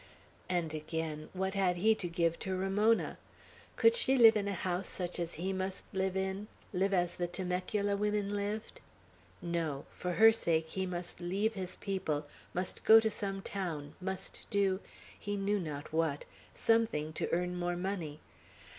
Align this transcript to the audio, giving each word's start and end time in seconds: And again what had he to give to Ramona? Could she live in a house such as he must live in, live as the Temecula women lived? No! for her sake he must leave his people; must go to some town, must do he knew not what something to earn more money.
And 0.49 0.73
again 0.73 1.29
what 1.31 1.53
had 1.53 1.77
he 1.77 1.93
to 1.93 2.07
give 2.07 2.39
to 2.39 2.55
Ramona? 2.57 3.19
Could 3.75 3.93
she 3.95 4.17
live 4.17 4.35
in 4.35 4.47
a 4.47 4.53
house 4.53 4.89
such 4.89 5.19
as 5.19 5.35
he 5.35 5.53
must 5.53 5.83
live 5.93 6.17
in, 6.17 6.47
live 6.73 6.91
as 6.91 7.13
the 7.13 7.27
Temecula 7.27 7.95
women 7.95 8.35
lived? 8.35 8.81
No! 9.43 9.85
for 9.91 10.13
her 10.13 10.31
sake 10.31 10.69
he 10.69 10.87
must 10.87 11.19
leave 11.21 11.53
his 11.53 11.75
people; 11.75 12.25
must 12.51 12.83
go 12.83 12.99
to 12.99 13.11
some 13.11 13.43
town, 13.43 13.93
must 14.01 14.47
do 14.49 14.79
he 15.19 15.35
knew 15.37 15.59
not 15.59 15.93
what 15.93 16.25
something 16.55 17.13
to 17.13 17.29
earn 17.31 17.55
more 17.55 17.77
money. 17.77 18.21